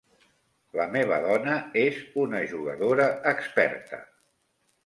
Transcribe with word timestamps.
La 0.79 0.87
meva 0.95 1.19
dona 1.25 1.57
és 1.83 2.01
una 2.23 2.41
jugadora 2.55 3.07
experta. 3.35 4.05